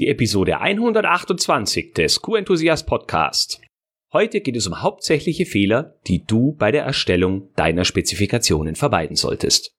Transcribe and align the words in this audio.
die 0.00 0.08
Episode 0.08 0.60
128 0.60 1.92
des 1.92 2.22
Q-Enthusiast 2.22 2.86
Podcast. 2.86 3.60
Heute 4.14 4.40
geht 4.40 4.56
es 4.56 4.66
um 4.66 4.80
hauptsächliche 4.80 5.44
Fehler, 5.44 5.98
die 6.06 6.24
du 6.24 6.52
bei 6.52 6.70
der 6.70 6.84
Erstellung 6.84 7.50
deiner 7.54 7.84
Spezifikationen 7.84 8.76
vermeiden 8.76 9.14
solltest. 9.14 9.74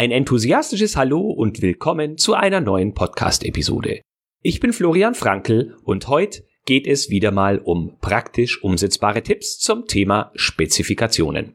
Ein 0.00 0.12
enthusiastisches 0.12 0.96
Hallo 0.96 1.28
und 1.28 1.60
willkommen 1.60 2.16
zu 2.16 2.32
einer 2.32 2.62
neuen 2.62 2.94
Podcast-Episode. 2.94 4.00
Ich 4.40 4.58
bin 4.58 4.72
Florian 4.72 5.14
Frankl 5.14 5.76
und 5.84 6.08
heute 6.08 6.42
geht 6.64 6.86
es 6.86 7.10
wieder 7.10 7.32
mal 7.32 7.58
um 7.58 7.98
praktisch 8.00 8.64
umsetzbare 8.64 9.22
Tipps 9.22 9.58
zum 9.58 9.84
Thema 9.84 10.32
Spezifikationen. 10.34 11.54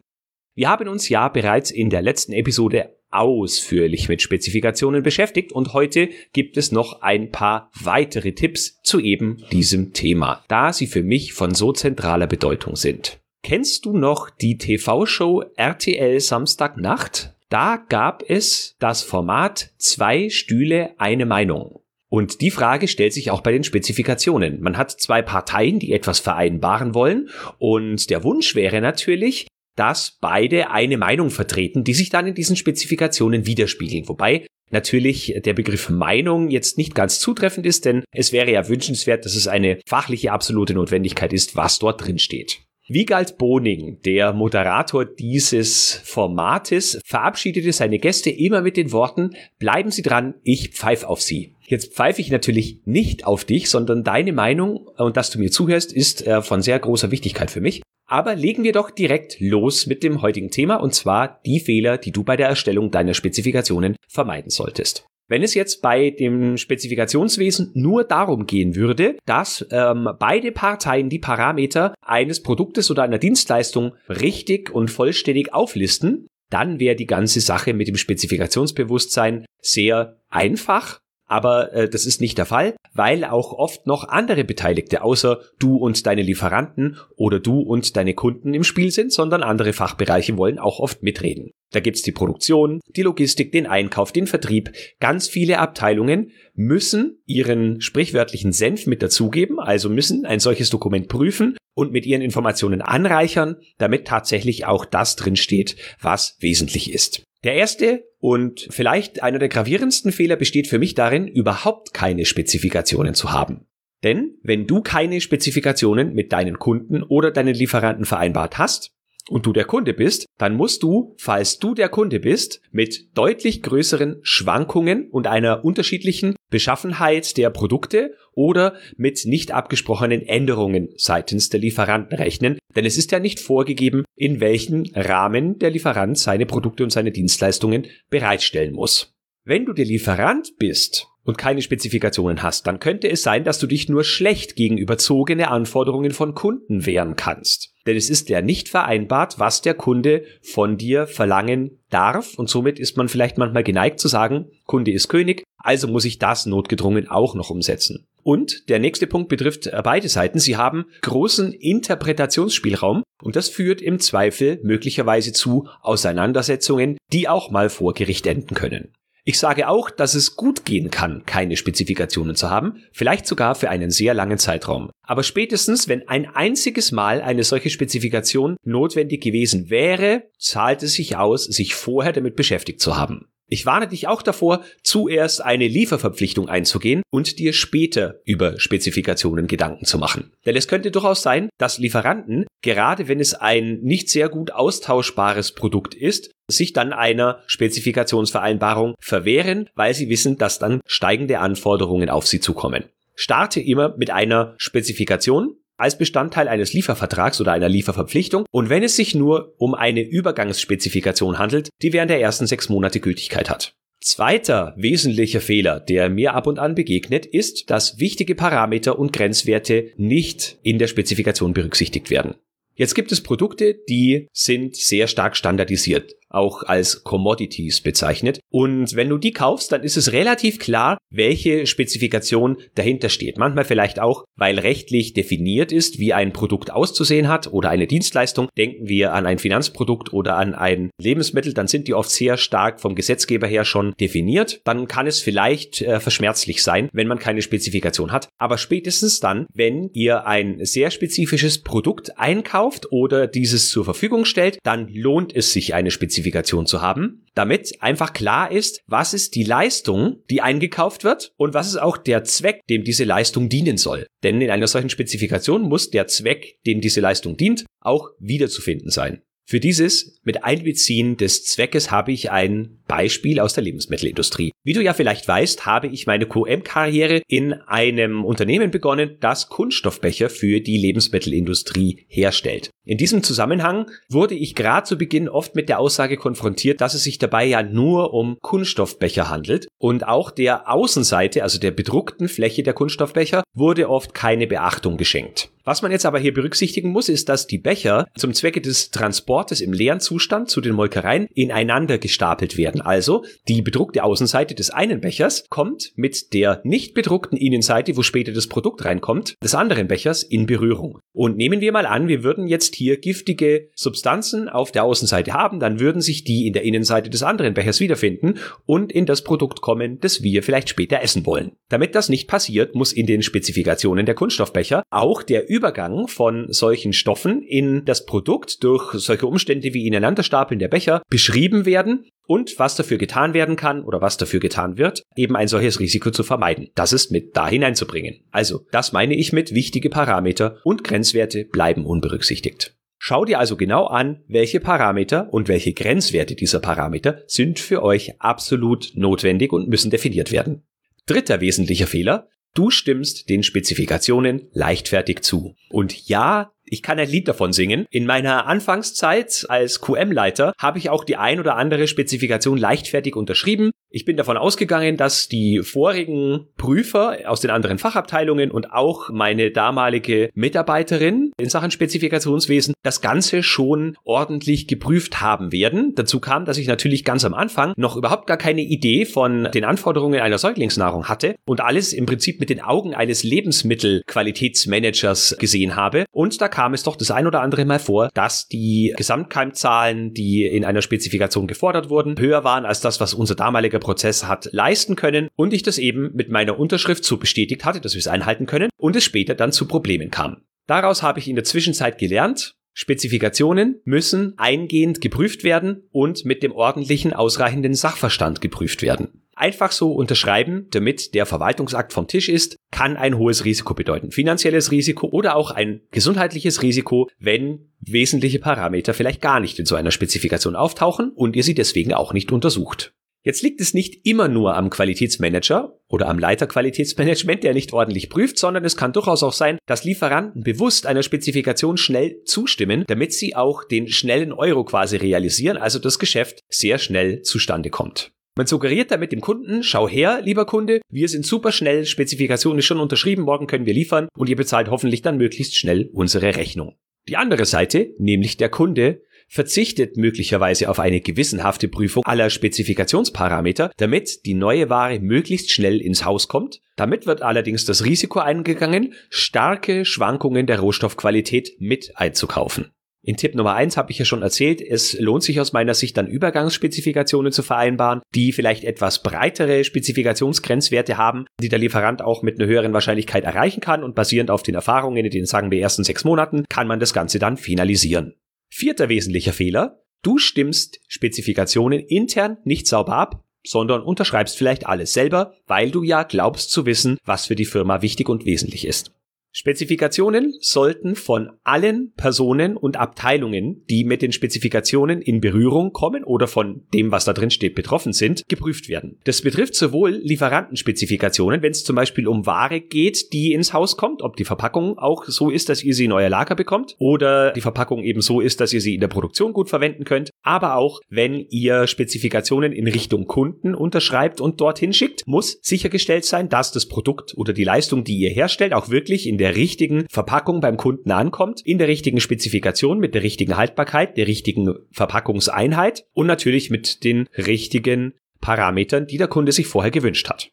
Wir 0.53 0.69
haben 0.69 0.87
uns 0.87 1.09
ja 1.09 1.27
bereits 1.27 1.71
in 1.71 1.89
der 1.89 2.03
letzten 2.03 2.33
Episode 2.33 2.95
ausführlich 3.09 4.09
mit 4.09 4.21
Spezifikationen 4.21 5.01
beschäftigt 5.01 5.51
und 5.51 5.73
heute 5.73 6.09
gibt 6.31 6.55
es 6.55 6.71
noch 6.71 7.01
ein 7.01 7.31
paar 7.31 7.71
weitere 7.81 8.33
Tipps 8.33 8.79
zu 8.83 8.99
eben 8.99 9.43
diesem 9.51 9.91
Thema, 9.93 10.43
da 10.49 10.71
sie 10.71 10.85
für 10.85 11.01
mich 11.01 11.33
von 11.33 11.55
so 11.55 11.73
zentraler 11.73 12.27
Bedeutung 12.27 12.75
sind. 12.75 13.19
Kennst 13.41 13.85
du 13.85 13.97
noch 13.97 14.29
die 14.29 14.59
TV-Show 14.59 15.45
RTL 15.55 16.19
Samstagnacht? 16.19 17.34
Da 17.49 17.77
gab 17.89 18.23
es 18.27 18.75
das 18.79 19.03
Format 19.03 19.71
zwei 19.77 20.29
Stühle, 20.29 20.91
eine 20.97 21.25
Meinung. 21.25 21.81
Und 22.09 22.41
die 22.41 22.51
Frage 22.51 22.87
stellt 22.87 23.13
sich 23.13 23.31
auch 23.31 23.41
bei 23.41 23.51
den 23.51 23.63
Spezifikationen. 23.63 24.61
Man 24.61 24.77
hat 24.77 24.91
zwei 24.91 25.21
Parteien, 25.21 25.79
die 25.79 25.91
etwas 25.91 26.19
vereinbaren 26.19 26.93
wollen. 26.93 27.29
Und 27.57 28.09
der 28.09 28.23
Wunsch 28.23 28.55
wäre 28.55 28.81
natürlich, 28.81 29.47
dass 29.75 30.17
beide 30.21 30.71
eine 30.71 30.97
Meinung 30.97 31.29
vertreten, 31.29 31.83
die 31.83 31.93
sich 31.93 32.09
dann 32.09 32.27
in 32.27 32.35
diesen 32.35 32.55
Spezifikationen 32.55 33.45
widerspiegeln. 33.45 34.07
Wobei 34.07 34.47
natürlich 34.71 35.35
der 35.43 35.53
Begriff 35.53 35.89
Meinung 35.89 36.49
jetzt 36.49 36.77
nicht 36.77 36.95
ganz 36.95 37.19
zutreffend 37.19 37.65
ist, 37.65 37.85
denn 37.85 38.03
es 38.11 38.31
wäre 38.31 38.51
ja 38.51 38.67
wünschenswert, 38.67 39.25
dass 39.25 39.35
es 39.35 39.47
eine 39.47 39.79
fachliche 39.85 40.31
absolute 40.31 40.73
Notwendigkeit 40.73 41.33
ist, 41.33 41.55
was 41.55 41.79
dort 41.79 42.05
drin 42.05 42.19
steht. 42.19 42.59
Wiegald 42.87 43.39
Boning, 43.39 43.99
der 44.05 44.31
Moderator 44.31 45.05
dieses 45.05 46.01
Formates, 46.03 46.99
verabschiedete 47.03 47.73
seine 47.73 47.97
Gäste 47.97 48.29
immer 48.29 48.61
mit 48.61 48.77
den 48.77 48.91
Worten, 48.91 49.31
bleiben 49.57 49.89
Sie 49.89 50.03
dran, 50.03 50.35
ich 50.43 50.69
pfeif 50.69 51.03
auf 51.03 51.19
Sie. 51.19 51.55
Jetzt 51.65 51.95
pfeife 51.95 52.21
ich 52.21 52.29
natürlich 52.29 52.81
nicht 52.85 53.25
auf 53.25 53.43
dich, 53.43 53.71
sondern 53.71 54.03
deine 54.03 54.33
Meinung 54.33 54.87
und 54.97 55.17
dass 55.17 55.31
du 55.31 55.39
mir 55.39 55.49
zuhörst, 55.49 55.91
ist 55.91 56.27
äh, 56.27 56.43
von 56.43 56.61
sehr 56.61 56.77
großer 56.77 57.09
Wichtigkeit 57.09 57.49
für 57.49 57.59
mich. 57.59 57.81
Aber 58.05 58.35
legen 58.35 58.63
wir 58.63 58.71
doch 58.71 58.91
direkt 58.91 59.39
los 59.39 59.87
mit 59.87 60.03
dem 60.03 60.21
heutigen 60.21 60.51
Thema 60.51 60.75
und 60.75 60.93
zwar 60.93 61.41
die 61.43 61.59
Fehler, 61.59 61.97
die 61.97 62.11
du 62.11 62.23
bei 62.23 62.37
der 62.37 62.49
Erstellung 62.49 62.91
deiner 62.91 63.15
Spezifikationen 63.15 63.95
vermeiden 64.07 64.51
solltest. 64.51 65.07
Wenn 65.27 65.41
es 65.41 65.55
jetzt 65.55 65.81
bei 65.81 66.11
dem 66.11 66.57
Spezifikationswesen 66.57 67.71
nur 67.73 68.03
darum 68.03 68.45
gehen 68.45 68.75
würde, 68.75 69.17
dass 69.25 69.65
ähm, 69.71 70.07
beide 70.19 70.51
Parteien 70.51 71.09
die 71.09 71.19
Parameter 71.19 71.95
eines 72.01 72.43
Produktes 72.43 72.91
oder 72.91 73.03
einer 73.03 73.17
Dienstleistung 73.17 73.93
richtig 74.07 74.69
und 74.69 74.91
vollständig 74.91 75.53
auflisten, 75.53 76.27
dann 76.51 76.79
wäre 76.79 76.95
die 76.95 77.07
ganze 77.07 77.41
Sache 77.41 77.73
mit 77.73 77.87
dem 77.87 77.95
Spezifikationsbewusstsein 77.95 79.45
sehr 79.61 80.21
einfach 80.29 80.99
aber 81.27 81.73
äh, 81.73 81.89
das 81.89 82.05
ist 82.05 82.21
nicht 82.21 82.37
der 82.37 82.45
Fall, 82.45 82.75
weil 82.93 83.25
auch 83.25 83.51
oft 83.51 83.87
noch 83.87 84.07
andere 84.07 84.43
Beteiligte 84.43 85.03
außer 85.03 85.41
du 85.59 85.77
und 85.77 86.05
deine 86.05 86.21
Lieferanten 86.21 86.97
oder 87.15 87.39
du 87.39 87.59
und 87.59 87.95
deine 87.95 88.13
Kunden 88.13 88.53
im 88.53 88.63
Spiel 88.63 88.91
sind, 88.91 89.11
sondern 89.11 89.43
andere 89.43 89.73
Fachbereiche 89.73 90.37
wollen 90.37 90.59
auch 90.59 90.79
oft 90.79 91.03
mitreden. 91.03 91.51
Da 91.71 91.79
gibt's 91.79 92.03
die 92.03 92.11
Produktion, 92.11 92.79
die 92.95 93.01
Logistik, 93.01 93.51
den 93.51 93.65
Einkauf, 93.65 94.11
den 94.11 94.27
Vertrieb. 94.27 94.71
Ganz 94.99 95.27
viele 95.27 95.59
Abteilungen 95.59 96.31
müssen 96.53 97.21
ihren 97.25 97.81
sprichwörtlichen 97.81 98.53
Senf 98.53 98.85
mit 98.85 99.01
dazugeben, 99.01 99.59
also 99.59 99.89
müssen 99.89 100.25
ein 100.25 100.39
solches 100.39 100.69
Dokument 100.69 101.09
prüfen 101.09 101.57
und 101.73 101.91
mit 101.91 102.05
ihren 102.05 102.21
Informationen 102.21 102.81
anreichern, 102.81 103.57
damit 103.77 104.07
tatsächlich 104.07 104.65
auch 104.65 104.85
das 104.85 105.15
drinsteht, 105.15 105.75
was 105.99 106.37
wesentlich 106.39 106.93
ist. 106.93 107.23
Der 107.45 107.53
erste 107.53 108.03
und 108.17 108.67
vielleicht 108.71 109.21
einer 109.21 109.37
der 109.37 109.49
gravierendsten 109.49 110.11
Fehler 110.11 110.35
besteht 110.35 110.65
für 110.65 110.79
mich 110.79 110.95
darin, 110.95 111.27
überhaupt 111.27 111.93
keine 111.93 112.25
Spezifikationen 112.25 113.13
zu 113.13 113.33
haben. 113.33 113.67
Denn 114.03 114.39
wenn 114.41 114.65
du 114.65 114.81
keine 114.81 115.21
Spezifikationen 115.21 116.15
mit 116.15 116.33
deinen 116.33 116.57
Kunden 116.57 117.03
oder 117.03 117.29
deinen 117.29 117.53
Lieferanten 117.53 118.05
vereinbart 118.05 118.57
hast, 118.57 118.94
und 119.29 119.45
du 119.45 119.53
der 119.53 119.65
Kunde 119.65 119.93
bist, 119.93 120.25
dann 120.37 120.55
musst 120.55 120.83
du, 120.83 121.15
falls 121.17 121.59
du 121.59 121.73
der 121.73 121.89
Kunde 121.89 122.19
bist, 122.19 122.61
mit 122.71 123.17
deutlich 123.17 123.61
größeren 123.63 124.19
Schwankungen 124.21 125.09
und 125.09 125.27
einer 125.27 125.65
unterschiedlichen 125.65 126.35
Beschaffenheit 126.49 127.37
der 127.37 127.49
Produkte 127.49 128.15
oder 128.33 128.75
mit 128.97 129.25
nicht 129.25 129.51
abgesprochenen 129.51 130.21
Änderungen 130.21 130.89
seitens 130.97 131.49
der 131.49 131.59
Lieferanten 131.59 132.17
rechnen, 132.17 132.59
denn 132.75 132.85
es 132.85 132.97
ist 132.97 133.11
ja 133.11 133.19
nicht 133.19 133.39
vorgegeben, 133.39 134.03
in 134.15 134.39
welchem 134.39 134.83
Rahmen 134.93 135.57
der 135.59 135.71
Lieferant 135.71 136.17
seine 136.17 136.45
Produkte 136.45 136.83
und 136.83 136.91
seine 136.91 137.11
Dienstleistungen 137.11 137.87
bereitstellen 138.09 138.73
muss. 138.73 139.13
Wenn 139.43 139.65
du 139.65 139.73
der 139.73 139.85
Lieferant 139.85 140.57
bist 140.57 141.07
und 141.25 141.37
keine 141.37 141.61
Spezifikationen 141.61 142.41
hast, 142.43 142.67
dann 142.67 142.79
könnte 142.79 143.09
es 143.09 143.23
sein, 143.23 143.43
dass 143.43 143.59
du 143.59 143.67
dich 143.67 143.89
nur 143.89 144.03
schlecht 144.03 144.55
gegen 144.55 144.77
überzogene 144.77 145.49
Anforderungen 145.49 146.11
von 146.11 146.35
Kunden 146.35 146.85
wehren 146.85 147.15
kannst. 147.15 147.73
Denn 147.85 147.97
es 147.97 148.09
ist 148.09 148.29
ja 148.29 148.41
nicht 148.41 148.69
vereinbart, 148.69 149.37
was 149.37 149.61
der 149.61 149.73
Kunde 149.73 150.23
von 150.41 150.77
dir 150.77 151.07
verlangen 151.07 151.79
darf 151.89 152.35
und 152.35 152.49
somit 152.49 152.79
ist 152.79 152.97
man 152.97 153.09
vielleicht 153.09 153.37
manchmal 153.37 153.63
geneigt 153.63 153.99
zu 153.99 154.07
sagen, 154.07 154.47
Kunde 154.65 154.91
ist 154.91 155.07
König, 155.07 155.43
also 155.57 155.87
muss 155.87 156.05
ich 156.05 156.19
das 156.19 156.45
notgedrungen 156.45 157.07
auch 157.07 157.35
noch 157.35 157.49
umsetzen. 157.49 158.07
Und 158.23 158.69
der 158.69 158.79
nächste 158.79 159.05
Punkt 159.05 159.29
betrifft 159.29 159.69
beide 159.83 160.09
Seiten. 160.09 160.39
Sie 160.39 160.57
haben 160.57 160.85
großen 161.01 161.53
Interpretationsspielraum 161.53 163.03
und 163.21 163.35
das 163.35 163.49
führt 163.49 163.81
im 163.81 163.99
Zweifel 163.99 164.59
möglicherweise 164.63 165.31
zu 165.31 165.67
Auseinandersetzungen, 165.81 166.97
die 167.13 167.29
auch 167.29 167.51
mal 167.51 167.69
vor 167.69 167.93
Gericht 167.93 168.25
enden 168.25 168.55
können. 168.55 168.93
Ich 169.27 169.39
sage 169.39 169.67
auch, 169.67 169.89
dass 169.89 170.13
es 170.13 170.35
gut 170.35 170.65
gehen 170.65 170.91
kann, 170.91 171.23
keine 171.25 171.57
Spezifikationen 171.57 172.35
zu 172.35 172.51
haben, 172.51 172.83
vielleicht 172.91 173.25
sogar 173.25 173.55
für 173.55 173.71
einen 173.71 173.89
sehr 173.89 174.13
langen 174.13 174.37
Zeitraum. 174.37 174.91
Aber 175.01 175.23
spätestens, 175.23 175.87
wenn 175.87 176.07
ein 176.07 176.27
einziges 176.27 176.91
Mal 176.91 177.21
eine 177.21 177.43
solche 177.43 177.71
Spezifikation 177.71 178.55
notwendig 178.63 179.23
gewesen 179.23 179.71
wäre, 179.71 180.29
zahlt 180.37 180.83
es 180.83 180.93
sich 180.93 181.17
aus, 181.17 181.45
sich 181.45 181.73
vorher 181.73 182.13
damit 182.13 182.35
beschäftigt 182.35 182.79
zu 182.79 182.97
haben. 182.97 183.25
Ich 183.47 183.65
warne 183.65 183.87
dich 183.87 184.07
auch 184.07 184.23
davor, 184.23 184.63
zuerst 184.81 185.43
eine 185.43 185.67
Lieferverpflichtung 185.67 186.49
einzugehen 186.49 187.03
und 187.11 187.37
dir 187.37 187.53
später 187.53 188.19
über 188.25 188.59
Spezifikationen 188.59 189.45
Gedanken 189.45 189.85
zu 189.85 189.99
machen. 189.99 190.31
Denn 190.45 190.55
es 190.55 190.67
könnte 190.67 190.89
durchaus 190.89 191.21
sein, 191.21 191.49
dass 191.59 191.77
Lieferanten, 191.77 192.45
gerade 192.63 193.07
wenn 193.07 193.19
es 193.19 193.35
ein 193.35 193.81
nicht 193.81 194.09
sehr 194.09 194.29
gut 194.29 194.51
austauschbares 194.51 195.51
Produkt 195.51 195.93
ist, 195.93 196.31
sich 196.49 196.73
dann 196.73 196.93
einer 196.93 197.43
Spezifikationsvereinbarung 197.45 198.95
verwehren, 198.99 199.69
weil 199.75 199.93
sie 199.93 200.09
wissen, 200.09 200.37
dass 200.37 200.59
dann 200.59 200.81
steigende 200.87 201.39
Anforderungen 201.39 202.09
auf 202.09 202.25
sie 202.27 202.39
zukommen. 202.39 202.85
Starte 203.15 203.61
immer 203.61 203.95
mit 203.97 204.09
einer 204.09 204.55
Spezifikation, 204.57 205.55
als 205.77 205.97
Bestandteil 205.97 206.47
eines 206.47 206.73
Liefervertrags 206.73 207.41
oder 207.41 207.51
einer 207.53 207.69
Lieferverpflichtung 207.69 208.45
und 208.51 208.69
wenn 208.69 208.83
es 208.83 208.95
sich 208.95 209.15
nur 209.15 209.53
um 209.57 209.73
eine 209.75 210.01
Übergangsspezifikation 210.01 211.37
handelt, 211.37 211.69
die 211.81 211.93
während 211.93 212.09
der 212.11 212.21
ersten 212.21 212.47
sechs 212.47 212.69
Monate 212.69 212.99
Gültigkeit 212.99 213.49
hat. 213.49 213.75
Zweiter 214.01 214.75
wesentlicher 214.77 215.41
Fehler, 215.41 215.79
der 215.79 216.09
mir 216.09 216.35
ab 216.35 216.45
und 216.47 216.59
an 216.59 216.75
begegnet, 216.75 217.25
ist, 217.25 217.69
dass 217.71 217.97
wichtige 217.97 218.35
Parameter 218.35 218.99
und 218.99 219.13
Grenzwerte 219.13 219.91
nicht 219.97 220.59
in 220.61 220.77
der 220.77 220.87
Spezifikation 220.87 221.53
berücksichtigt 221.53 222.11
werden. 222.11 222.35
Jetzt 222.75 222.93
gibt 222.93 223.11
es 223.11 223.21
Produkte, 223.21 223.73
die 223.89 224.27
sind 224.33 224.75
sehr 224.75 225.07
stark 225.07 225.37
standardisiert 225.37 226.15
auch 226.35 226.63
als 226.63 227.03
Commodities 227.03 227.81
bezeichnet. 227.81 228.39
Und 228.49 228.95
wenn 228.95 229.09
du 229.09 229.17
die 229.17 229.31
kaufst, 229.31 229.71
dann 229.71 229.83
ist 229.83 229.97
es 229.97 230.11
relativ 230.11 230.59
klar, 230.59 230.97
welche 231.09 231.65
Spezifikation 231.65 232.57
dahinter 232.75 233.09
steht. 233.09 233.37
Manchmal 233.37 233.65
vielleicht 233.65 233.99
auch, 233.99 234.25
weil 234.35 234.59
rechtlich 234.59 235.13
definiert 235.13 235.71
ist, 235.71 235.99
wie 235.99 236.13
ein 236.13 236.33
Produkt 236.33 236.71
auszusehen 236.71 237.27
hat 237.27 237.51
oder 237.51 237.69
eine 237.69 237.87
Dienstleistung. 237.87 238.49
Denken 238.57 238.87
wir 238.87 239.13
an 239.13 239.25
ein 239.25 239.39
Finanzprodukt 239.39 240.13
oder 240.13 240.37
an 240.37 240.53
ein 240.53 240.89
Lebensmittel, 240.99 241.53
dann 241.53 241.67
sind 241.67 241.87
die 241.87 241.93
oft 241.93 242.09
sehr 242.09 242.37
stark 242.37 242.81
vom 242.81 242.95
Gesetzgeber 242.95 243.47
her 243.47 243.65
schon 243.65 243.93
definiert. 243.99 244.61
Dann 244.65 244.87
kann 244.87 245.07
es 245.07 245.21
vielleicht 245.21 245.81
äh, 245.81 245.99
verschmerzlich 245.99 246.63
sein, 246.63 246.89
wenn 246.91 247.07
man 247.07 247.19
keine 247.19 247.41
Spezifikation 247.41 248.11
hat. 248.11 248.27
Aber 248.37 248.57
spätestens 248.57 249.19
dann, 249.19 249.47
wenn 249.53 249.89
ihr 249.93 250.27
ein 250.27 250.63
sehr 250.65 250.91
spezifisches 250.91 251.63
Produkt 251.63 252.17
einkauft 252.19 252.91
oder 252.91 253.27
dieses 253.27 253.69
zur 253.69 253.85
Verfügung 253.85 254.25
stellt, 254.25 254.57
dann 254.63 254.89
lohnt 254.89 255.35
es 255.35 255.53
sich 255.53 255.73
eine 255.73 255.91
Spezifikation 255.91 256.24
Spezifikation 256.25 256.65
zu 256.65 256.81
haben, 256.81 257.23
damit 257.35 257.81
einfach 257.81 258.13
klar 258.13 258.51
ist, 258.51 258.81
was 258.87 259.13
ist 259.13 259.35
die 259.35 259.43
Leistung, 259.43 260.23
die 260.29 260.41
eingekauft 260.41 261.03
wird 261.03 261.33
und 261.37 261.53
was 261.53 261.67
ist 261.67 261.77
auch 261.77 261.97
der 261.97 262.23
Zweck, 262.23 262.61
dem 262.67 262.83
diese 262.83 263.03
Leistung 263.03 263.47
dienen 263.49 263.77
soll. 263.77 264.07
Denn 264.23 264.41
in 264.41 264.49
einer 264.49 264.67
solchen 264.67 264.89
Spezifikation 264.89 265.61
muss 265.61 265.91
der 265.91 266.07
Zweck, 266.07 266.57
dem 266.65 266.81
diese 266.81 267.01
Leistung 267.01 267.37
dient, 267.37 267.65
auch 267.79 268.09
wiederzufinden 268.19 268.89
sein. 268.89 269.21
Für 269.47 269.59
dieses 269.59 270.19
mit 270.23 270.43
Einbeziehen 270.43 271.17
des 271.17 271.45
Zweckes 271.45 271.91
habe 271.91 272.11
ich 272.11 272.31
ein 272.31 272.79
Beispiel 272.87 273.39
aus 273.39 273.53
der 273.53 273.63
Lebensmittelindustrie. 273.63 274.51
Wie 274.63 274.73
du 274.73 274.81
ja 274.81 274.93
vielleicht 274.93 275.27
weißt, 275.27 275.65
habe 275.65 275.87
ich 275.87 276.07
meine 276.07 276.25
QM-Karriere 276.25 277.21
in 277.27 277.53
einem 277.53 278.23
Unternehmen 278.25 278.71
begonnen, 278.71 279.17
das 279.19 279.49
Kunststoffbecher 279.49 280.29
für 280.29 280.61
die 280.61 280.77
Lebensmittelindustrie 280.77 282.05
herstellt. 282.07 282.69
In 282.85 282.97
diesem 282.97 283.23
Zusammenhang 283.23 283.89
wurde 284.09 284.35
ich 284.35 284.53
gerade 284.53 284.85
zu 284.85 284.97
Beginn 284.97 285.27
oft 285.27 285.55
mit 285.55 285.69
der 285.69 285.79
Aussage 285.79 286.17
konfrontiert, 286.17 286.81
dass 286.81 286.93
es 286.93 287.03
sich 287.03 287.17
dabei 287.17 287.45
ja 287.45 287.63
nur 287.63 288.13
um 288.13 288.37
Kunststoffbecher 288.41 289.29
handelt 289.29 289.67
und 289.79 290.07
auch 290.07 290.29
der 290.29 290.69
Außenseite, 290.69 291.41
also 291.41 291.59
der 291.59 291.71
bedruckten 291.71 292.27
Fläche 292.27 292.61
der 292.61 292.73
Kunststoffbecher, 292.73 293.43
wurde 293.53 293.89
oft 293.89 294.13
keine 294.13 294.45
Beachtung 294.45 294.97
geschenkt. 294.97 295.49
Was 295.63 295.81
man 295.81 295.91
jetzt 295.91 296.05
aber 296.05 296.19
hier 296.19 296.33
berücksichtigen 296.33 296.91
muss, 296.91 297.09
ist, 297.09 297.27
dass 297.27 297.47
die 297.47 297.57
Becher 297.57 298.07
zum 298.15 298.35
Zwecke 298.35 298.61
des 298.61 298.91
Transportes 298.91 299.61
im 299.61 299.73
leeren 299.73 299.99
Zustand 299.99 300.49
zu 300.49 300.61
den 300.61 300.75
Molkereien 300.75 301.27
ineinander 301.33 301.97
gestapelt 301.97 302.55
werden. 302.55 302.74
Also 302.81 303.23
die 303.47 303.61
bedruckte 303.61 304.03
Außenseite 304.03 304.55
des 304.55 304.69
einen 304.69 305.01
Bechers 305.01 305.45
kommt 305.49 305.91
mit 305.95 306.33
der 306.33 306.61
nicht 306.63 306.93
bedruckten 306.93 307.37
Innenseite, 307.37 307.95
wo 307.97 308.03
später 308.03 308.31
das 308.31 308.47
Produkt 308.47 308.85
reinkommt, 308.85 309.35
des 309.43 309.55
anderen 309.55 309.87
Bechers 309.87 310.23
in 310.23 310.45
Berührung. 310.45 310.99
Und 311.13 311.37
nehmen 311.37 311.61
wir 311.61 311.71
mal 311.71 311.85
an, 311.85 312.07
wir 312.07 312.23
würden 312.23 312.47
jetzt 312.47 312.75
hier 312.75 312.97
giftige 312.97 313.69
Substanzen 313.75 314.49
auf 314.49 314.71
der 314.71 314.83
Außenseite 314.83 315.33
haben, 315.33 315.59
dann 315.59 315.79
würden 315.79 316.01
sich 316.01 316.23
die 316.23 316.47
in 316.47 316.53
der 316.53 316.63
Innenseite 316.63 317.09
des 317.09 317.23
anderen 317.23 317.53
Bechers 317.53 317.79
wiederfinden 317.79 318.35
und 318.65 318.91
in 318.91 319.05
das 319.05 319.23
Produkt 319.23 319.61
kommen, 319.61 319.99
das 319.99 320.23
wir 320.23 320.43
vielleicht 320.43 320.69
später 320.69 321.01
essen 321.01 321.25
wollen. 321.25 321.53
Damit 321.69 321.95
das 321.95 322.09
nicht 322.09 322.27
passiert, 322.27 322.75
muss 322.75 322.93
in 322.93 323.05
den 323.05 323.21
Spezifikationen 323.21 324.05
der 324.05 324.15
Kunststoffbecher 324.15 324.83
auch 324.89 325.23
der 325.23 325.49
Übergang 325.49 326.07
von 326.07 326.51
solchen 326.51 326.93
Stoffen 326.93 327.41
in 327.43 327.85
das 327.85 328.05
Produkt 328.05 328.63
durch 328.63 328.93
solche 328.93 329.27
Umstände 329.27 329.73
wie 329.73 329.87
Ineinanderstapeln 329.87 330.59
der 330.59 330.67
Becher 330.67 331.01
beschrieben 331.09 331.65
werden 331.65 332.05
und 332.27 332.57
was 332.59 332.75
dafür 332.75 332.97
getan 332.97 333.33
werden 333.33 333.55
kann 333.55 333.83
oder 333.83 334.01
was 334.01 334.17
dafür 334.17 334.39
getan 334.39 334.77
wird, 334.77 335.03
eben 335.15 335.35
ein 335.35 335.47
solches 335.47 335.79
Risiko 335.79 336.11
zu 336.11 336.23
vermeiden. 336.23 336.69
Das 336.75 336.93
ist 336.93 337.11
mit 337.11 337.35
da 337.35 337.47
hineinzubringen. 337.47 338.21
Also, 338.31 338.65
das 338.71 338.91
meine 338.91 339.15
ich 339.15 339.33
mit 339.33 339.53
wichtige 339.53 339.89
Parameter 339.89 340.57
und 340.63 340.83
Grenzwerte 340.83 341.45
bleiben 341.45 341.85
unberücksichtigt. 341.85 342.75
Schau 342.97 343.25
dir 343.25 343.39
also 343.39 343.55
genau 343.55 343.85
an, 343.85 344.23
welche 344.27 344.59
Parameter 344.59 345.31
und 345.31 345.47
welche 345.47 345.73
Grenzwerte 345.73 346.35
dieser 346.35 346.59
Parameter 346.59 347.21
sind 347.27 347.59
für 347.59 347.83
euch 347.83 348.19
absolut 348.19 348.91
notwendig 348.95 349.53
und 349.53 349.67
müssen 349.67 349.91
definiert 349.91 350.31
werden. 350.31 350.63
Dritter 351.05 351.39
wesentlicher 351.39 351.87
Fehler. 351.87 352.29
Du 352.55 352.71
stimmst 352.71 353.29
den 353.29 353.43
Spezifikationen 353.43 354.47
leichtfertig 354.53 355.21
zu. 355.21 355.55
Und 355.69 356.07
ja, 356.07 356.51
ich 356.65 356.81
kann 356.81 356.99
ein 356.99 357.09
Lied 357.09 357.27
davon 357.27 357.53
singen. 357.53 357.85
In 357.89 358.05
meiner 358.05 358.47
Anfangszeit 358.47 359.45
als 359.49 359.81
QM-Leiter 359.81 360.53
habe 360.57 360.79
ich 360.79 360.89
auch 360.89 361.03
die 361.03 361.17
ein 361.17 361.39
oder 361.39 361.55
andere 361.55 361.87
Spezifikation 361.87 362.57
leichtfertig 362.57 363.15
unterschrieben. 363.15 363.71
Ich 363.89 364.03
bin 364.03 364.17
davon 364.17 364.35
ausgegangen, 364.35 364.97
dass 364.97 365.29
die 365.29 365.61
vorigen 365.63 366.47
Prüfer 366.57 367.19
aus 367.27 367.39
den 367.39 367.51
anderen 367.51 367.77
Fachabteilungen 367.77 368.51
und 368.51 368.73
auch 368.73 369.09
meine 369.09 369.51
damalige 369.51 370.29
Mitarbeiterin 370.33 371.31
in 371.37 371.49
Sachen 371.49 371.71
Spezifikationswesen 371.71 372.73
das 372.83 373.01
Ganze 373.01 373.43
schon 373.43 373.95
ordentlich 374.03 374.67
geprüft 374.67 375.21
haben 375.21 375.51
werden. 375.51 375.93
Dazu 375.95 376.19
kam, 376.19 376.45
dass 376.45 376.57
ich 376.57 376.67
natürlich 376.67 377.05
ganz 377.05 377.23
am 377.23 377.33
Anfang 377.33 377.73
noch 377.77 377.95
überhaupt 377.95 378.27
gar 378.27 378.37
keine 378.37 378.61
Idee 378.61 379.05
von 379.05 379.49
den 379.53 379.63
Anforderungen 379.63 380.19
einer 380.19 380.39
Säuglingsnahrung 380.39 381.07
hatte 381.07 381.35
und 381.45 381.61
alles 381.61 381.93
im 381.93 382.05
Prinzip 382.05 382.39
mit 382.39 382.49
den 382.49 382.61
Augen 382.61 382.93
eines 382.93 383.23
Lebensmittelqualitätsmanagers 383.23 385.37
gesehen 385.39 385.75
habe. 385.75 386.05
Und 386.11 386.41
da 386.41 386.47
kam 386.55 386.73
es 386.73 386.83
doch 386.83 386.95
das 386.95 387.11
ein 387.11 387.27
oder 387.27 387.41
andere 387.41 387.65
Mal 387.65 387.79
vor, 387.79 388.09
dass 388.13 388.47
die 388.47 388.93
Gesamtkeimzahlen, 388.95 390.13
die 390.13 390.45
in 390.45 390.63
einer 390.63 390.81
Spezifikation 390.81 391.47
gefordert 391.47 391.89
wurden, 391.89 392.17
höher 392.17 392.45
waren 392.45 392.65
als 392.65 392.79
das, 392.79 393.01
was 393.01 393.13
unser 393.13 393.35
damaliger 393.35 393.79
Prozess 393.79 394.25
hat 394.25 394.47
leisten 394.53 394.95
können 394.95 395.27
und 395.35 395.53
ich 395.53 395.63
das 395.63 395.77
eben 395.77 396.11
mit 396.13 396.29
meiner 396.29 396.57
Unterschrift 396.57 397.03
so 397.03 397.17
bestätigt 397.17 397.65
hatte, 397.65 397.81
dass 397.81 397.93
wir 397.93 397.99
es 397.99 398.07
einhalten 398.07 398.45
können 398.45 398.69
und 398.77 398.95
es 398.95 399.03
später 399.03 399.35
dann 399.35 399.51
zu 399.51 399.67
Problemen 399.67 400.11
kam. 400.11 400.43
Daraus 400.65 401.03
habe 401.03 401.19
ich 401.19 401.27
in 401.27 401.35
der 401.35 401.43
Zwischenzeit 401.43 401.97
gelernt, 401.97 402.55
Spezifikationen 402.71 403.81
müssen 403.83 404.33
eingehend 404.37 405.01
geprüft 405.01 405.43
werden 405.43 405.83
und 405.91 406.23
mit 406.23 406.41
dem 406.41 406.53
ordentlichen, 406.53 407.11
ausreichenden 407.11 407.73
Sachverstand 407.73 408.39
geprüft 408.39 408.81
werden. 408.81 409.24
Einfach 409.37 409.73
so 409.73 409.91
unterschreiben, 409.91 410.67
damit 410.71 411.13
der 411.13 411.25
Verwaltungsakt 411.25 411.91
vom 411.91 412.07
Tisch 412.07 412.29
ist, 412.29 412.55
kann 412.71 412.95
ein 412.95 413.17
hohes 413.17 413.43
Risiko 413.43 413.73
bedeuten. 413.73 414.11
Finanzielles 414.11 414.71
Risiko 414.71 415.07
oder 415.07 415.35
auch 415.35 415.51
ein 415.51 415.81
gesundheitliches 415.91 416.61
Risiko, 416.61 417.09
wenn 417.19 417.71
wesentliche 417.81 418.39
Parameter 418.39 418.93
vielleicht 418.93 419.21
gar 419.21 419.41
nicht 419.41 419.59
in 419.59 419.65
so 419.65 419.75
einer 419.75 419.91
Spezifikation 419.91 420.55
auftauchen 420.55 421.11
und 421.13 421.35
ihr 421.35 421.43
sie 421.43 421.53
deswegen 421.53 421.93
auch 421.93 422.13
nicht 422.13 422.31
untersucht. 422.31 422.93
Jetzt 423.25 423.41
liegt 423.41 423.59
es 423.59 423.73
nicht 423.73 424.05
immer 424.05 424.27
nur 424.27 424.55
am 424.55 424.69
Qualitätsmanager 424.69 425.79
oder 425.89 426.07
am 426.07 426.19
Leiter 426.19 426.45
Qualitätsmanagement, 426.45 427.43
der 427.43 427.55
nicht 427.55 427.73
ordentlich 427.73 428.09
prüft, 428.09 428.37
sondern 428.37 428.63
es 428.63 428.77
kann 428.77 428.93
durchaus 428.93 429.23
auch 429.23 429.33
sein, 429.33 429.57
dass 429.65 429.83
Lieferanten 429.83 430.43
bewusst 430.43 430.85
einer 430.85 431.01
Spezifikation 431.01 431.77
schnell 431.77 432.21
zustimmen, 432.25 432.83
damit 432.87 433.13
sie 433.13 433.35
auch 433.35 433.63
den 433.63 433.87
schnellen 433.87 434.31
Euro 434.31 434.63
quasi 434.63 434.97
realisieren, 434.97 435.57
also 435.57 435.79
das 435.79 435.97
Geschäft 435.97 436.41
sehr 436.49 436.77
schnell 436.77 437.23
zustande 437.23 437.71
kommt. 437.71 438.11
Man 438.37 438.47
suggeriert 438.47 438.91
damit 438.91 439.13
dem 439.13 439.21
Kunden, 439.21 439.63
schau 439.63 439.87
her, 439.87 440.19
lieber 440.21 440.45
Kunde, 440.45 440.81
wir 440.89 441.07
sind 441.07 441.25
super 441.25 441.53
schnell, 441.53 441.85
Spezifikation 441.85 442.59
ist 442.59 442.65
schon 442.65 442.81
unterschrieben, 442.81 443.23
morgen 443.23 443.47
können 443.47 443.65
wir 443.65 443.73
liefern 443.73 444.09
und 444.17 444.27
ihr 444.27 444.35
bezahlt 444.35 444.69
hoffentlich 444.69 445.01
dann 445.01 445.17
möglichst 445.17 445.55
schnell 445.55 445.89
unsere 445.93 446.35
Rechnung. 446.35 446.75
Die 447.07 447.15
andere 447.15 447.45
Seite, 447.45 447.93
nämlich 447.97 448.35
der 448.35 448.49
Kunde, 448.49 449.03
verzichtet 449.27 449.95
möglicherweise 449.95 450.69
auf 450.69 450.79
eine 450.79 450.99
gewissenhafte 450.99 451.69
Prüfung 451.69 452.03
aller 452.05 452.29
Spezifikationsparameter, 452.29 453.71
damit 453.77 454.25
die 454.25 454.33
neue 454.33 454.69
Ware 454.69 454.99
möglichst 454.99 455.51
schnell 455.51 455.79
ins 455.81 456.03
Haus 456.03 456.27
kommt. 456.27 456.59
Damit 456.75 457.05
wird 457.05 457.21
allerdings 457.21 457.63
das 457.63 457.85
Risiko 457.85 458.19
eingegangen, 458.19 458.93
starke 459.09 459.85
Schwankungen 459.85 460.45
der 460.45 460.59
Rohstoffqualität 460.59 461.55
mit 461.59 461.93
einzukaufen. 461.95 462.71
In 463.07 463.17
Tipp 463.17 463.35
Nummer 463.35 463.53
eins 463.53 463.77
habe 463.77 463.91
ich 463.91 463.99
ja 463.99 464.05
schon 464.05 464.23
erzählt, 464.23 464.59
es 464.61 464.99
lohnt 464.99 465.21
sich 465.21 465.39
aus 465.39 465.53
meiner 465.53 465.75
Sicht 465.75 465.95
dann 465.95 466.07
Übergangsspezifikationen 466.07 467.31
zu 467.31 467.43
vereinbaren, 467.43 468.01
die 468.15 468.31
vielleicht 468.31 468.63
etwas 468.63 469.03
breitere 469.03 469.63
Spezifikationsgrenzwerte 469.63 470.97
haben, 470.97 471.27
die 471.39 471.49
der 471.49 471.59
Lieferant 471.59 472.01
auch 472.01 472.23
mit 472.23 472.39
einer 472.39 472.49
höheren 472.49 472.73
Wahrscheinlichkeit 472.73 473.23
erreichen 473.23 473.61
kann 473.61 473.83
und 473.83 473.93
basierend 473.93 474.31
auf 474.31 474.41
den 474.41 474.55
Erfahrungen 474.55 475.05
in 475.05 475.11
den 475.11 475.27
sagen 475.27 475.51
wir 475.51 475.61
ersten 475.61 475.83
sechs 475.83 476.03
Monaten 476.03 476.45
kann 476.49 476.67
man 476.67 476.79
das 476.79 476.95
Ganze 476.95 477.19
dann 477.19 477.37
finalisieren. 477.37 478.15
Vierter 478.49 478.89
wesentlicher 478.89 479.33
Fehler. 479.33 479.83
Du 480.01 480.17
stimmst 480.17 480.79
Spezifikationen 480.87 481.81
intern 481.81 482.37
nicht 482.43 482.65
sauber 482.65 482.95
ab, 482.95 483.23
sondern 483.45 483.83
unterschreibst 483.83 484.35
vielleicht 484.35 484.65
alles 484.65 484.93
selber, 484.93 485.35
weil 485.45 485.69
du 485.69 485.83
ja 485.83 486.01
glaubst 486.01 486.49
zu 486.49 486.65
wissen, 486.65 486.97
was 487.05 487.27
für 487.27 487.35
die 487.35 487.45
Firma 487.45 487.83
wichtig 487.83 488.09
und 488.09 488.25
wesentlich 488.25 488.65
ist. 488.65 488.95
Spezifikationen 489.37 490.33
sollten 490.39 490.95
von 490.95 491.29
allen 491.43 491.91
Personen 491.97 492.55
und 492.55 492.77
Abteilungen, 492.77 493.65
die 493.69 493.83
mit 493.83 494.01
den 494.01 494.13
Spezifikationen 494.13 495.01
in 495.01 495.19
Berührung 495.19 495.73
kommen 495.73 496.05
oder 496.05 496.29
von 496.29 496.61
dem, 496.73 496.89
was 496.89 497.03
da 497.03 497.11
drin 497.11 497.29
steht, 497.29 497.53
betroffen 497.53 497.91
sind, 497.91 498.23
geprüft 498.29 498.69
werden. 498.69 498.97
Das 499.03 499.21
betrifft 499.21 499.55
sowohl 499.55 499.91
Lieferantenspezifikationen, 499.91 501.41
wenn 501.41 501.51
es 501.51 501.65
zum 501.65 501.75
Beispiel 501.75 502.07
um 502.07 502.25
Ware 502.25 502.61
geht, 502.61 503.11
die 503.11 503.33
ins 503.33 503.51
Haus 503.51 503.75
kommt, 503.75 504.03
ob 504.03 504.15
die 504.15 504.23
Verpackung 504.23 504.77
auch 504.77 505.03
so 505.03 505.29
ist, 505.29 505.49
dass 505.49 505.65
ihr 505.65 505.73
sie 505.73 505.83
in 505.83 505.91
euer 505.91 506.09
Lager 506.09 506.35
bekommt 506.35 506.77
oder 506.79 507.33
die 507.33 507.41
Verpackung 507.41 507.83
eben 507.83 507.99
so 507.99 508.21
ist, 508.21 508.39
dass 508.39 508.53
ihr 508.53 508.61
sie 508.61 508.75
in 508.75 508.79
der 508.79 508.87
Produktion 508.87 509.33
gut 509.33 509.49
verwenden 509.49 509.83
könnt, 509.83 510.11
aber 510.23 510.55
auch 510.55 510.79
wenn 510.87 511.25
ihr 511.29 511.67
Spezifikationen 511.67 512.53
in 512.53 512.69
Richtung 512.69 513.05
Kunden 513.05 513.53
unterschreibt 513.53 514.21
und 514.21 514.39
dorthin 514.39 514.71
schickt, 514.71 515.05
muss 515.05 515.39
sichergestellt 515.41 516.05
sein, 516.05 516.29
dass 516.29 516.53
das 516.53 516.69
Produkt 516.69 517.17
oder 517.17 517.33
die 517.33 517.43
Leistung, 517.43 517.83
die 517.83 517.97
ihr 517.97 518.11
herstellt, 518.11 518.53
auch 518.53 518.69
wirklich 518.69 519.09
in 519.09 519.17
der 519.17 519.24
der 519.25 519.35
richtigen 519.35 519.87
Verpackung 519.89 520.39
beim 520.39 520.55
Kunden 520.55 520.91
ankommt, 520.91 521.41
in 521.41 521.57
der 521.57 521.67
richtigen 521.67 521.99
Spezifikation, 521.99 522.77
mit 522.77 522.93
der 522.93 523.01
richtigen 523.01 523.37
Haltbarkeit, 523.37 523.97
der 523.97 524.05
richtigen 524.05 524.53
Verpackungseinheit 524.71 525.87
und 525.93 526.05
natürlich 526.05 526.51
mit 526.51 526.83
den 526.83 527.09
richtigen 527.17 527.95
Parametern, 528.21 528.85
die 528.85 528.99
der 528.99 529.07
Kunde 529.07 529.31
sich 529.31 529.47
vorher 529.47 529.71
gewünscht 529.71 530.09
hat. 530.09 530.29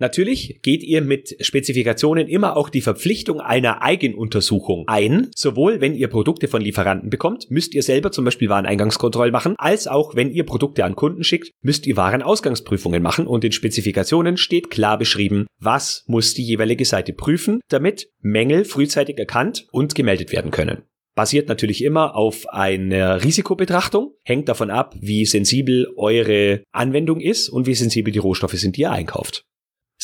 Natürlich 0.00 0.60
geht 0.62 0.84
ihr 0.84 1.02
mit 1.02 1.36
Spezifikationen 1.40 2.28
immer 2.28 2.56
auch 2.56 2.68
die 2.68 2.82
Verpflichtung 2.82 3.40
einer 3.40 3.82
Eigenuntersuchung 3.82 4.84
ein. 4.86 5.28
Sowohl 5.34 5.80
wenn 5.80 5.94
ihr 5.94 6.06
Produkte 6.06 6.46
von 6.46 6.62
Lieferanten 6.62 7.10
bekommt, 7.10 7.50
müsst 7.50 7.74
ihr 7.74 7.82
selber 7.82 8.12
zum 8.12 8.24
Beispiel 8.24 8.48
Wareneingangskontrollen 8.48 9.32
machen, 9.32 9.56
als 9.58 9.88
auch 9.88 10.14
wenn 10.14 10.30
ihr 10.30 10.44
Produkte 10.44 10.84
an 10.84 10.94
Kunden 10.94 11.24
schickt, 11.24 11.50
müsst 11.62 11.84
ihr 11.86 11.96
Warenausgangsprüfungen 11.96 13.02
machen 13.02 13.26
und 13.26 13.42
in 13.44 13.50
Spezifikationen 13.50 14.36
steht 14.36 14.70
klar 14.70 14.98
beschrieben, 14.98 15.46
was 15.58 16.04
muss 16.06 16.32
die 16.32 16.44
jeweilige 16.44 16.84
Seite 16.84 17.12
prüfen, 17.12 17.60
damit 17.68 18.08
Mängel 18.20 18.64
frühzeitig 18.64 19.18
erkannt 19.18 19.66
und 19.72 19.96
gemeldet 19.96 20.30
werden 20.30 20.52
können. 20.52 20.82
basiert 21.16 21.48
natürlich 21.48 21.82
immer 21.82 22.14
auf 22.14 22.48
einer 22.48 23.24
Risikobetrachtung, 23.24 24.12
hängt 24.22 24.48
davon 24.48 24.70
ab, 24.70 24.94
wie 25.00 25.26
sensibel 25.26 25.88
eure 25.96 26.62
Anwendung 26.70 27.18
ist 27.18 27.48
und 27.48 27.66
wie 27.66 27.74
sensibel 27.74 28.12
die 28.12 28.20
Rohstoffe 28.20 28.52
sind, 28.52 28.76
die 28.76 28.82
ihr 28.82 28.92
einkauft. 28.92 29.47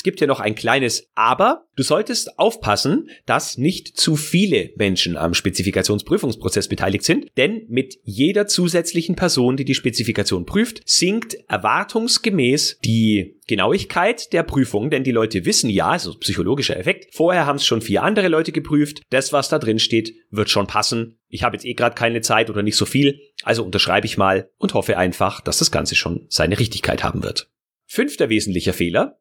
Es 0.05 0.11
gibt 0.11 0.21
ja 0.21 0.27
noch 0.27 0.41
ein 0.41 0.55
kleines 0.55 1.09
Aber. 1.15 1.65
Du 1.77 1.83
solltest 1.83 2.39
aufpassen, 2.39 3.09
dass 3.25 3.57
nicht 3.57 3.97
zu 3.97 4.17
viele 4.17 4.69
Menschen 4.77 5.17
am 5.17 5.33
Spezifikationsprüfungsprozess 5.33 6.69
beteiligt 6.69 7.05
sind, 7.05 7.29
denn 7.39 7.63
mit 7.71 7.97
jeder 8.03 8.47
zusätzlichen 8.47 9.17
Person, 9.17 9.57
die 9.57 9.65
die 9.65 9.75
Spezifikation 9.75 10.45
prüft, 10.45 10.83
sinkt 10.85 11.39
erwartungsgemäß 11.49 12.81
die 12.85 13.41
Genauigkeit 13.47 14.35
der 14.35 14.43
Prüfung, 14.43 14.91
denn 14.91 15.05
die 15.05 15.11
Leute 15.11 15.47
wissen 15.47 15.71
ja, 15.71 15.89
also 15.89 16.13
psychologischer 16.19 16.77
Effekt, 16.77 17.15
vorher 17.15 17.47
haben 17.47 17.57
es 17.57 17.65
schon 17.65 17.81
vier 17.81 18.03
andere 18.03 18.29
Leute 18.29 18.53
geprüft, 18.53 19.01
das, 19.09 19.33
was 19.33 19.49
da 19.49 19.59
drin 19.59 19.79
steht, 19.79 20.13
wird 20.31 20.51
schon 20.51 20.67
passen. 20.67 21.19
Ich 21.29 21.45
habe 21.45 21.57
jetzt 21.57 21.65
eh 21.65 21.73
gerade 21.73 21.95
keine 21.95 22.21
Zeit 22.21 22.51
oder 22.51 22.63
nicht 22.63 22.77
so 22.77 22.85
viel, 22.85 23.21
also 23.43 23.65
unterschreibe 23.65 24.05
ich 24.05 24.19
mal 24.19 24.51
und 24.59 24.75
hoffe 24.75 24.99
einfach, 24.99 25.41
dass 25.41 25.61
das 25.61 25.71
Ganze 25.71 25.95
schon 25.95 26.27
seine 26.29 26.59
Richtigkeit 26.59 27.03
haben 27.03 27.23
wird. 27.23 27.49
Fünfter 27.87 28.29
wesentlicher 28.29 28.75
Fehler, 28.75 29.19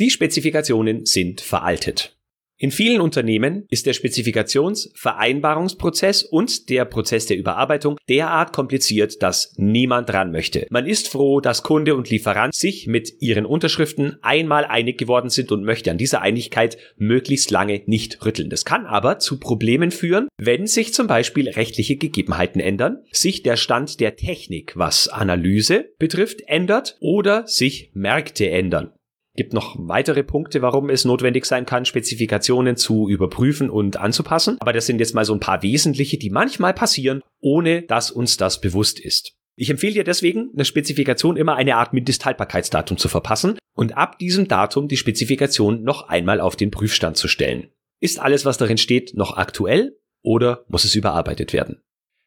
die 0.00 0.10
Spezifikationen 0.10 1.04
sind 1.04 1.42
veraltet. 1.42 2.16
In 2.62 2.70
vielen 2.70 3.00
Unternehmen 3.00 3.64
ist 3.70 3.86
der 3.86 3.94
Spezifikationsvereinbarungsprozess 3.94 6.22
und 6.22 6.68
der 6.68 6.84
Prozess 6.84 7.24
der 7.24 7.38
Überarbeitung 7.38 7.96
derart 8.06 8.52
kompliziert, 8.52 9.22
dass 9.22 9.54
niemand 9.56 10.10
dran 10.10 10.30
möchte. 10.30 10.66
Man 10.68 10.84
ist 10.84 11.08
froh, 11.08 11.40
dass 11.40 11.62
Kunde 11.62 11.94
und 11.94 12.10
Lieferant 12.10 12.54
sich 12.54 12.86
mit 12.86 13.14
ihren 13.20 13.46
Unterschriften 13.46 14.18
einmal 14.20 14.66
einig 14.66 14.98
geworden 14.98 15.30
sind 15.30 15.52
und 15.52 15.64
möchte 15.64 15.90
an 15.90 15.96
dieser 15.96 16.20
Einigkeit 16.20 16.76
möglichst 16.98 17.50
lange 17.50 17.80
nicht 17.86 18.26
rütteln. 18.26 18.50
Das 18.50 18.66
kann 18.66 18.84
aber 18.84 19.18
zu 19.18 19.40
Problemen 19.40 19.90
führen, 19.90 20.28
wenn 20.36 20.66
sich 20.66 20.92
zum 20.92 21.06
Beispiel 21.06 21.48
rechtliche 21.48 21.96
Gegebenheiten 21.96 22.60
ändern, 22.60 22.98
sich 23.10 23.42
der 23.42 23.56
Stand 23.56 24.00
der 24.00 24.16
Technik, 24.16 24.76
was 24.76 25.08
Analyse 25.08 25.94
betrifft, 25.98 26.42
ändert 26.46 26.98
oder 27.00 27.46
sich 27.46 27.90
Märkte 27.94 28.50
ändern 28.50 28.92
gibt 29.34 29.52
noch 29.52 29.76
weitere 29.78 30.22
Punkte, 30.22 30.62
warum 30.62 30.90
es 30.90 31.04
notwendig 31.04 31.44
sein 31.46 31.66
kann, 31.66 31.84
Spezifikationen 31.84 32.76
zu 32.76 33.08
überprüfen 33.08 33.70
und 33.70 33.96
anzupassen. 33.96 34.56
Aber 34.60 34.72
das 34.72 34.86
sind 34.86 34.98
jetzt 34.98 35.14
mal 35.14 35.24
so 35.24 35.34
ein 35.34 35.40
paar 35.40 35.62
wesentliche, 35.62 36.18
die 36.18 36.30
manchmal 36.30 36.74
passieren, 36.74 37.22
ohne 37.40 37.82
dass 37.82 38.10
uns 38.10 38.36
das 38.36 38.60
bewusst 38.60 38.98
ist. 39.00 39.34
Ich 39.56 39.70
empfehle 39.70 39.92
dir 39.92 40.04
deswegen, 40.04 40.50
eine 40.54 40.64
Spezifikation 40.64 41.36
immer 41.36 41.56
eine 41.56 41.76
Art 41.76 41.92
Mindesthaltbarkeitsdatum 41.92 42.96
zu 42.96 43.08
verpassen 43.08 43.58
und 43.74 43.96
ab 43.96 44.18
diesem 44.18 44.48
Datum 44.48 44.88
die 44.88 44.96
Spezifikation 44.96 45.82
noch 45.82 46.08
einmal 46.08 46.40
auf 46.40 46.56
den 46.56 46.70
Prüfstand 46.70 47.16
zu 47.16 47.28
stellen. 47.28 47.68
Ist 48.00 48.18
alles, 48.18 48.44
was 48.44 48.56
darin 48.56 48.78
steht, 48.78 49.14
noch 49.14 49.36
aktuell 49.36 49.98
oder 50.22 50.64
muss 50.68 50.84
es 50.84 50.94
überarbeitet 50.94 51.52
werden? 51.52 51.82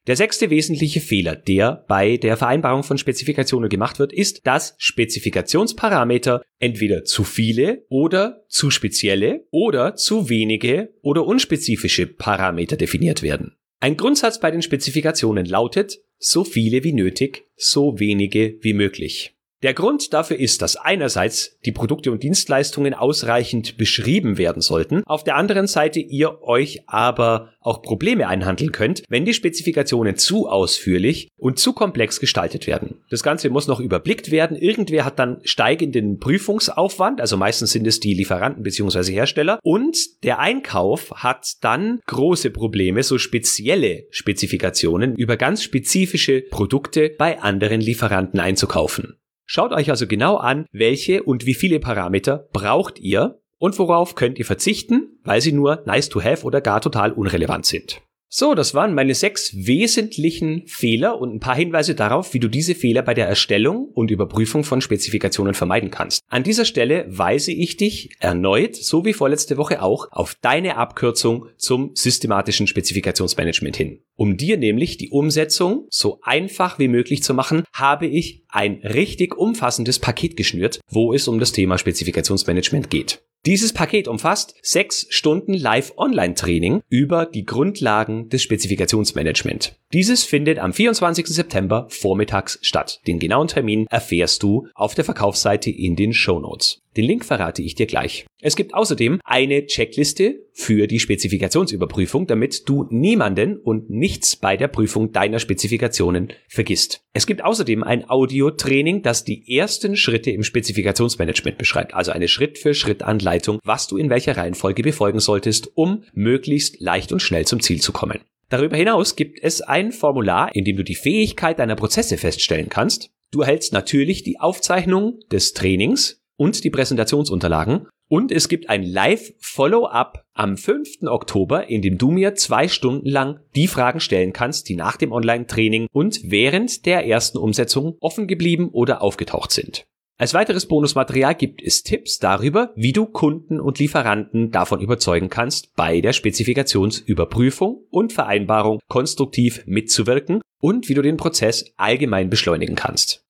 Der 0.06 0.18
sechste 0.18 0.50
wesentliche 0.50 1.00
Fehler, 1.00 1.38
der 1.38 1.86
bei 1.88 2.18
der 2.18 2.36
Vereinbarung 2.36 2.84
von 2.84 2.98
Spezifikationen 2.98 3.70
gemacht 3.70 4.00
wird, 4.00 4.12
ist, 4.12 4.46
dass 4.46 4.76
Spezifikationsparameter 4.78 6.44
entweder 6.60 7.06
zu 7.06 7.24
viele 7.24 7.86
oder 7.88 8.44
zu 8.50 8.70
spezielle 8.70 9.48
oder 9.50 9.96
zu 9.96 10.28
wenige 10.28 10.94
oder 11.02 11.26
unspezifische 11.26 12.06
Parameter 12.06 12.76
definiert 12.76 13.24
werden. 13.24 13.56
Ein 13.80 13.96
Grundsatz 13.96 14.42
bei 14.42 14.52
den 14.52 14.62
Spezifikationen 14.62 15.46
lautet, 15.46 16.00
so 16.18 16.44
viele 16.44 16.84
wie 16.84 16.94
nötig, 16.94 17.46
so 17.56 17.98
wenige 17.98 18.58
wie 18.62 18.74
möglich. 18.74 19.36
Der 19.64 19.74
Grund 19.74 20.12
dafür 20.14 20.38
ist, 20.38 20.62
dass 20.62 20.76
einerseits 20.76 21.58
die 21.66 21.72
Produkte 21.72 22.12
und 22.12 22.22
Dienstleistungen 22.22 22.94
ausreichend 22.94 23.78
beschrieben 23.78 24.38
werden 24.38 24.62
sollten, 24.62 25.04
auf 25.06 25.24
der 25.24 25.38
anderen 25.38 25.68
Seite 25.68 26.02
ihr 26.02 26.42
euch 26.44 26.84
aber 26.86 27.54
auch 27.62 27.82
Probleme 27.82 28.28
einhandeln 28.28 28.74
könnt, 28.74 29.04
wenn 29.08 29.24
die 29.24 29.34
Spezifikationen 29.34 30.18
zu 30.18 30.50
ausführlich 30.50 31.30
und 31.38 31.60
zu 31.60 31.72
komplex 31.72 32.20
gestaltet 32.20 32.68
werden. 32.68 33.00
Das 33.10 33.24
Ganze 33.24 33.50
muss 33.50 33.68
noch 33.68 33.80
überblickt 33.80 34.32
werden. 34.32 34.58
Irgendwer 34.58 35.06
hat 35.06 35.18
dann 35.18 35.40
steigenden 35.46 36.20
Prüfungsaufwand, 36.20 37.22
also 37.22 37.38
meistens 37.38 37.72
sind 37.72 37.88
es 37.88 38.02
die 38.02 38.16
Lieferanten 38.16 38.64
bzw. 38.64 39.14
Hersteller, 39.14 39.60
und 39.64 39.98
der 40.24 40.40
Einkauf 40.40 41.12
hat 41.16 41.54
dann 41.62 42.02
große 42.08 42.52
Probleme, 42.52 43.02
so 43.02 43.18
spezielle 43.18 44.08
Spezifikationen 44.10 45.16
über 45.16 45.38
ganz 45.38 45.64
spezifische 45.64 46.42
Produkte 46.42 47.12
bei 47.18 47.40
anderen 47.40 47.80
Lieferanten 47.80 48.42
einzukaufen. 48.42 49.16
Schaut 49.56 49.72
euch 49.72 49.92
also 49.92 50.08
genau 50.08 50.38
an, 50.38 50.66
welche 50.72 51.22
und 51.22 51.46
wie 51.46 51.54
viele 51.54 51.80
Parameter 51.80 52.48
braucht 52.54 52.98
ihr 52.98 53.40
und 53.60 53.78
worauf 53.78 54.16
könnt 54.16 54.40
ihr 54.40 54.46
verzichten, 54.46 55.20
weil 55.24 55.42
sie 55.42 55.52
nur 55.52 55.84
nice 55.86 56.10
to 56.10 56.24
have 56.24 56.44
oder 56.44 56.60
gar 56.60 56.82
total 56.82 57.12
unrelevant 57.12 57.68
sind. 57.68 58.02
So, 58.36 58.56
das 58.56 58.74
waren 58.74 58.96
meine 58.96 59.14
sechs 59.14 59.54
wesentlichen 59.56 60.64
Fehler 60.66 61.22
und 61.22 61.36
ein 61.36 61.40
paar 61.40 61.56
Hinweise 61.56 61.94
darauf, 61.94 62.34
wie 62.34 62.40
du 62.40 62.48
diese 62.48 62.74
Fehler 62.74 63.04
bei 63.04 63.14
der 63.14 63.28
Erstellung 63.28 63.90
und 63.94 64.10
Überprüfung 64.10 64.64
von 64.64 64.82
Spezifikationen 64.82 65.54
vermeiden 65.54 65.92
kannst. 65.92 66.20
An 66.30 66.42
dieser 66.42 66.66
Stelle 66.66 67.06
weise 67.08 67.52
ich 67.52 67.78
dich 67.78 68.10
erneut, 68.20 68.76
so 68.76 69.06
wie 69.06 69.14
vorletzte 69.14 69.58
Woche 69.58 69.84
auch, 69.84 70.08
auf 70.10 70.34
deine 70.42 70.78
Abkürzung 70.78 71.46
zum 71.58 71.92
systematischen 71.94 72.66
Spezifikationsmanagement 72.66 73.78
hin. 73.78 74.00
Um 74.16 74.36
dir 74.36 74.58
nämlich 74.58 74.98
die 74.98 75.12
Umsetzung 75.12 75.86
so 75.92 76.20
einfach 76.24 76.80
wie 76.80 76.88
möglich 76.88 77.22
zu 77.22 77.36
machen, 77.36 77.66
habe 77.72 78.08
ich 78.08 78.46
ein 78.50 78.82
richtig 78.84 79.38
umfassendes 79.38 80.00
Paket 80.00 80.38
geschnürt, 80.38 80.80
wo 80.90 81.14
es 81.14 81.28
um 81.28 81.38
das 81.38 81.52
Thema 81.52 81.78
Spezifikationsmanagement 81.78 82.90
geht. 82.90 83.22
Dieses 83.46 83.74
Paket 83.74 84.08
umfasst 84.08 84.56
sechs 84.62 85.06
Stunden 85.10 85.54
Live-Online-Training 85.54 86.82
über 86.88 87.26
die 87.26 87.44
Grundlagen 87.44 88.30
des 88.30 88.42
Spezifikationsmanagement. 88.42 89.76
Dieses 89.92 90.24
findet 90.24 90.60
am 90.60 90.72
24. 90.72 91.28
September 91.28 91.88
vormittags 91.90 92.58
statt. 92.62 93.02
Den 93.06 93.20
genauen 93.20 93.50
Termin 93.50 93.86
erfährst 93.88 94.44
du 94.44 94.68
auf 94.76 94.96
der 94.96 95.04
Verkaufsseite 95.04 95.70
in 95.70 95.98
den 95.98 96.14
Show 96.14 96.40
Notes. 96.40 96.83
Den 96.96 97.06
Link 97.06 97.26
verrate 97.26 97.62
ich 97.62 97.76
dir 97.76 97.88
gleich. 97.88 98.26
Es 98.42 98.56
gibt 98.56 98.74
außerdem 98.74 99.20
eine 99.24 99.66
Checkliste 99.66 100.46
für 100.52 100.86
die 100.86 101.00
Spezifikationsüberprüfung, 101.00 102.28
damit 102.28 102.68
du 102.70 102.88
niemanden 102.90 103.58
und 103.58 103.90
nichts 103.90 104.36
bei 104.36 104.58
der 104.58 104.68
Prüfung 104.68 105.12
deiner 105.12 105.40
Spezifikationen 105.40 106.34
vergisst. 106.48 107.02
Es 107.14 107.26
gibt 107.26 107.44
außerdem 107.44 107.84
ein 107.84 108.10
Audio-Training, 108.10 109.02
das 109.02 109.24
die 109.24 109.58
ersten 109.58 109.96
Schritte 109.96 110.32
im 110.32 110.44
Spezifikationsmanagement 110.44 111.58
beschreibt, 111.58 111.94
also 111.94 112.12
eine 112.12 112.28
Schritt-für-Schritt-Anleitung, 112.28 113.60
was 113.64 113.88
du 113.88 113.98
in 113.98 114.10
welcher 114.10 114.38
Reihenfolge 114.38 114.84
befolgen 114.84 115.20
solltest, 115.20 115.72
um 115.76 116.04
möglichst 116.14 116.80
leicht 116.80 117.12
und 117.12 117.22
schnell 117.22 117.46
zum 117.46 117.62
Ziel 117.62 117.82
zu 117.82 117.92
kommen. 117.92 118.20
Darüber 118.50 118.78
hinaus 118.78 119.16
gibt 119.16 119.40
es 119.42 119.62
ein 119.62 119.92
Formular, 119.92 120.54
in 120.54 120.64
dem 120.64 120.78
du 120.78 120.84
die 120.84 120.94
Fähigkeit 120.94 121.58
deiner 121.58 121.76
Prozesse 121.76 122.18
feststellen 122.18 122.70
kannst. 122.70 123.10
Du 123.32 123.42
erhältst 123.42 123.74
natürlich 123.74 124.22
die 124.22 124.40
Aufzeichnung 124.40 125.20
des 125.32 125.54
Trainings, 125.54 126.23
und 126.38 126.64
die 126.64 126.70
Präsentationsunterlagen. 126.70 127.88
Und 128.10 128.32
es 128.32 128.50
gibt 128.50 128.70
ein 128.70 128.84
Live-Follow-up 128.84 130.24
am 130.34 130.58
5. 130.58 131.04
Oktober, 131.08 131.70
in 131.70 131.82
dem 131.82 131.98
du 131.98 132.12
mir 132.12 132.36
zwei 132.36 132.68
Stunden 132.68 133.10
lang 133.10 133.40
die 133.56 133.68
Fragen 133.68 134.00
stellen 134.00 134.34
kannst, 134.34 134.70
die 134.70 134.76
nach 134.76 134.98
dem 134.98 135.12
Online-Training 135.12 135.88
und 135.92 136.20
während 136.24 136.86
der 136.86 137.08
ersten 137.08 137.38
Umsetzung 137.38 137.98
offen 138.02 138.28
geblieben 138.28 138.70
oder 138.72 139.02
aufgetaucht 139.02 139.52
sind. 139.52 139.86
Als 140.20 140.36
weiteres 140.36 140.68
Bonusmaterial 140.68 141.34
gibt 141.34 141.64
es 141.64 141.82
Tipps 141.82 142.20
darüber, 142.20 142.72
wie 142.76 142.94
du 142.94 143.08
Kunden 143.08 143.60
und 143.60 143.80
Lieferanten 143.80 144.52
davon 144.52 144.80
überzeugen 144.80 145.30
kannst, 145.30 145.76
bei 145.76 146.02
der 146.02 146.14
Spezifikationsüberprüfung 146.14 147.84
und 147.90 148.14
Vereinbarung 148.14 148.80
konstruktiv 148.88 149.64
mitzuwirken 149.66 150.42
und 150.62 150.88
wie 150.88 150.94
du 150.94 151.02
den 151.02 151.18
Prozess 151.18 151.74
allgemein 151.78 152.30
beschleunigen 152.30 152.76
kannst. 152.76 153.26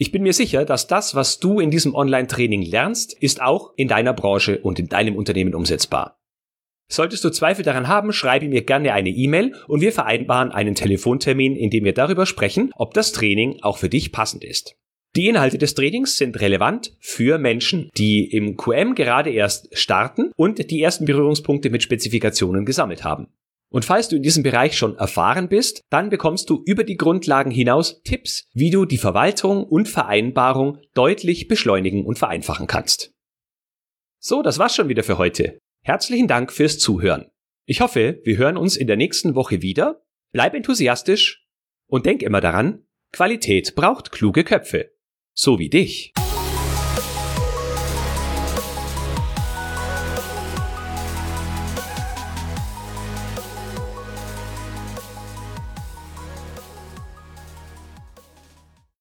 Ich 0.00 0.12
bin 0.12 0.22
mir 0.22 0.32
sicher, 0.32 0.64
dass 0.64 0.86
das, 0.86 1.16
was 1.16 1.40
du 1.40 1.58
in 1.58 1.70
diesem 1.70 1.94
Online-Training 1.94 2.62
lernst, 2.62 3.20
ist 3.20 3.42
auch 3.42 3.72
in 3.76 3.88
deiner 3.88 4.12
Branche 4.12 4.60
und 4.60 4.78
in 4.78 4.88
deinem 4.88 5.16
Unternehmen 5.16 5.54
umsetzbar. 5.54 6.20
Solltest 6.88 7.24
du 7.24 7.30
Zweifel 7.30 7.64
daran 7.64 7.88
haben, 7.88 8.12
schreibe 8.12 8.48
mir 8.48 8.62
gerne 8.62 8.92
eine 8.92 9.10
E-Mail 9.10 9.54
und 9.66 9.80
wir 9.80 9.92
vereinbaren 9.92 10.52
einen 10.52 10.74
Telefontermin, 10.74 11.54
in 11.54 11.70
dem 11.70 11.84
wir 11.84 11.92
darüber 11.92 12.26
sprechen, 12.26 12.72
ob 12.76 12.94
das 12.94 13.12
Training 13.12 13.58
auch 13.62 13.76
für 13.76 13.88
dich 13.88 14.10
passend 14.10 14.42
ist. 14.42 14.76
Die 15.18 15.26
Inhalte 15.26 15.58
des 15.58 15.74
Trainings 15.74 16.16
sind 16.16 16.38
relevant 16.38 16.96
für 17.00 17.38
Menschen, 17.38 17.90
die 17.96 18.24
im 18.30 18.56
QM 18.56 18.94
gerade 18.94 19.30
erst 19.30 19.76
starten 19.76 20.30
und 20.36 20.70
die 20.70 20.80
ersten 20.80 21.06
Berührungspunkte 21.06 21.70
mit 21.70 21.82
Spezifikationen 21.82 22.64
gesammelt 22.64 23.02
haben. 23.02 23.26
Und 23.68 23.84
falls 23.84 24.08
du 24.08 24.14
in 24.14 24.22
diesem 24.22 24.44
Bereich 24.44 24.78
schon 24.78 24.96
erfahren 24.96 25.48
bist, 25.48 25.82
dann 25.90 26.08
bekommst 26.08 26.48
du 26.50 26.62
über 26.66 26.84
die 26.84 26.96
Grundlagen 26.96 27.50
hinaus 27.50 28.00
Tipps, 28.04 28.46
wie 28.52 28.70
du 28.70 28.84
die 28.84 28.96
Verwaltung 28.96 29.64
und 29.64 29.88
Vereinbarung 29.88 30.78
deutlich 30.94 31.48
beschleunigen 31.48 32.04
und 32.04 32.16
vereinfachen 32.16 32.68
kannst. 32.68 33.10
So, 34.20 34.42
das 34.42 34.60
war's 34.60 34.76
schon 34.76 34.88
wieder 34.88 35.02
für 35.02 35.18
heute. 35.18 35.58
Herzlichen 35.82 36.28
Dank 36.28 36.52
fürs 36.52 36.78
Zuhören. 36.78 37.26
Ich 37.66 37.80
hoffe, 37.80 38.20
wir 38.22 38.36
hören 38.36 38.56
uns 38.56 38.76
in 38.76 38.86
der 38.86 38.96
nächsten 38.96 39.34
Woche 39.34 39.62
wieder. 39.62 40.00
Bleib 40.30 40.54
enthusiastisch 40.54 41.44
und 41.88 42.06
denk 42.06 42.22
immer 42.22 42.40
daran, 42.40 42.84
Qualität 43.10 43.74
braucht 43.74 44.12
kluge 44.12 44.44
Köpfe. 44.44 44.92
So 45.40 45.56
wie 45.60 45.68
dich. 45.68 46.12